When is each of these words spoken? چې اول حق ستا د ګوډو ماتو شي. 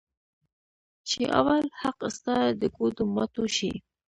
چې 1.07 1.21
اول 1.39 1.65
حق 1.81 1.97
ستا 2.15 2.35
د 2.59 2.61
ګوډو 2.75 3.03
ماتو 3.15 3.43
شي. 3.55 3.71